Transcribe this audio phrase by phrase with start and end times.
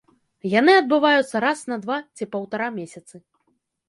[0.59, 3.15] Яны адбываюцца раз на два ці паўтара месяцы.